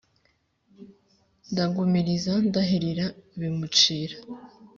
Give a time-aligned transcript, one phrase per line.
[1.51, 3.05] Ndagumiriza ndahirira
[3.39, 4.15] bimucira